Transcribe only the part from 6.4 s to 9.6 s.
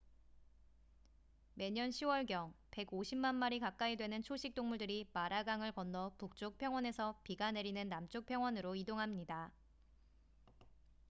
평원에서 비가 내리는 남쪽 평원으로 이동합니다